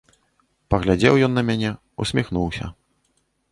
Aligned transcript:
Паглядзеў 0.73 1.19
ён 1.27 1.31
на 1.39 1.43
мяне, 1.51 1.71
усміхнуўся. 2.07 2.65